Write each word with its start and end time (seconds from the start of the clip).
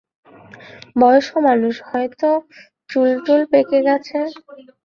বয়স্ক 0.95 1.33
মানুষ, 1.47 1.75
হয়তো 1.89 2.29
চুলটুল 2.89 3.41
পেকে 3.51 3.79
গেছে। 3.87 4.19